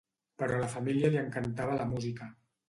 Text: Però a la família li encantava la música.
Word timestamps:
Però 0.43 0.55
a 0.55 0.61
la 0.63 0.69
família 0.75 1.11
li 1.17 1.19
encantava 1.25 1.77
la 1.83 1.87
música. 1.93 2.33